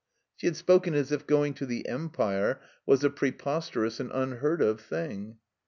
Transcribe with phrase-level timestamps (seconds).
[0.35, 4.81] She had spoken as if going to the Empire was a preix)sterous and unheard of
[4.81, 5.37] thing.